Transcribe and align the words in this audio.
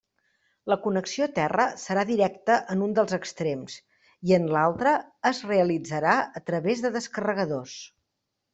La 0.71 0.75
connexió 0.85 1.25
a 1.25 1.31
terra 1.35 1.65
serà 1.81 2.05
directa 2.11 2.55
en 2.75 2.81
un 2.87 2.95
dels 3.01 3.13
extrems 3.19 3.77
i 4.31 4.35
en 4.39 4.49
l'altre 4.57 4.97
es 5.33 5.45
realitzarà 5.53 6.19
a 6.41 6.45
través 6.51 6.85
de 6.87 6.95
descarregadors. 6.99 7.81